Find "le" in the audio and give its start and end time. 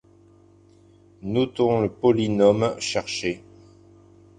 1.81-1.89